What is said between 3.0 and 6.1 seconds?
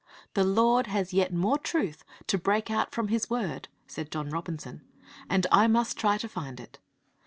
out His Word!' said John Robinson; and I must